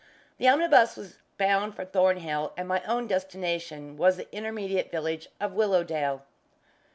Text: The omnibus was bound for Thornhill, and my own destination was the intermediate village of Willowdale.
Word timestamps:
The 0.39 0.47
omnibus 0.47 0.95
was 0.97 1.19
bound 1.37 1.75
for 1.75 1.85
Thornhill, 1.85 2.53
and 2.57 2.67
my 2.67 2.81
own 2.85 3.05
destination 3.05 3.97
was 3.97 4.17
the 4.17 4.27
intermediate 4.35 4.89
village 4.89 5.27
of 5.39 5.53
Willowdale. 5.53 6.23